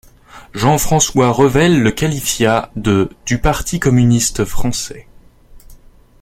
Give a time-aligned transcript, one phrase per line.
[0.55, 5.05] Jean-François Revel le qualifia de du Parti communiste français.